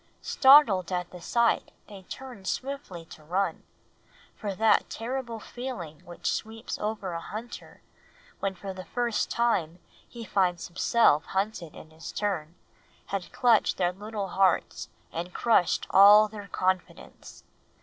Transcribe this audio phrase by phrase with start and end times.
[0.23, 3.61] Startled at the sight, they turned swiftly to run;
[4.35, 7.83] for that terrible feeling which sweeps over a hunter,
[8.39, 9.77] when for the first time
[10.09, 12.55] he finds himself hunted in his turn,
[13.09, 17.43] had clutched their little hearts and crushed all their confidence.